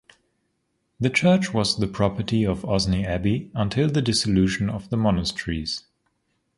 [0.99, 5.83] The church was the property of Osney Abbey until the dissolution of the monasteries.